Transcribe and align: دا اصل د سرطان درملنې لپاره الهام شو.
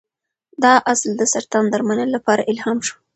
دا 0.63 0.73
اصل 0.93 1.09
د 1.17 1.21
سرطان 1.33 1.65
درملنې 1.73 2.07
لپاره 2.15 2.47
الهام 2.51 2.79
شو. 2.87 2.95